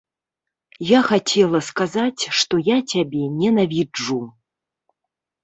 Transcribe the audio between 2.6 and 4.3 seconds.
я цябе ненавіджу.